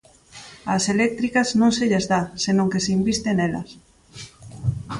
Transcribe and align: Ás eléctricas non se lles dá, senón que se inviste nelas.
Ás 0.75 0.85
eléctricas 0.95 1.49
non 1.59 1.71
se 1.77 1.83
lles 1.89 2.05
dá, 2.11 2.21
senón 2.43 2.71
que 2.71 2.83
se 2.85 2.91
inviste 2.97 3.29
nelas. 3.33 3.69